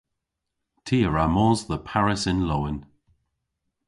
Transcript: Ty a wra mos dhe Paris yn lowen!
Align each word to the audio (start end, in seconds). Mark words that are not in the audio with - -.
Ty 0.85 0.97
a 1.07 1.09
wra 1.09 1.25
mos 1.35 1.59
dhe 1.69 1.77
Paris 1.87 2.23
yn 2.31 2.41
lowen! 2.49 2.79